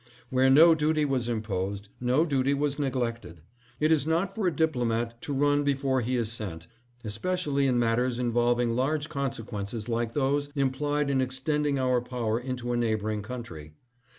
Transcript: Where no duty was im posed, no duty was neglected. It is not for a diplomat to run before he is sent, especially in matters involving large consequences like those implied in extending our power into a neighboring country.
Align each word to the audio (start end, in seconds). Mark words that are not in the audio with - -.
Where 0.31 0.49
no 0.49 0.73
duty 0.73 1.05
was 1.05 1.29
im 1.29 1.43
posed, 1.43 1.89
no 1.99 2.25
duty 2.25 2.55
was 2.55 2.79
neglected. 2.79 3.41
It 3.79 3.91
is 3.91 4.07
not 4.07 4.33
for 4.33 4.47
a 4.47 4.51
diplomat 4.55 5.21
to 5.21 5.31
run 5.31 5.63
before 5.63 6.01
he 6.01 6.15
is 6.15 6.31
sent, 6.31 6.65
especially 7.03 7.67
in 7.67 7.77
matters 7.77 8.17
involving 8.17 8.71
large 8.75 9.09
consequences 9.09 9.87
like 9.87 10.15
those 10.15 10.49
implied 10.55 11.11
in 11.11 11.21
extending 11.21 11.77
our 11.77 12.01
power 12.01 12.39
into 12.39 12.73
a 12.73 12.77
neighboring 12.77 13.21
country. 13.21 13.75